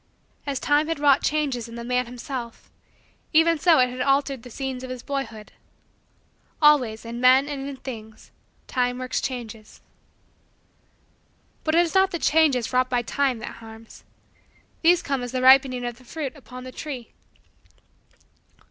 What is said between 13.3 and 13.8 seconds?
that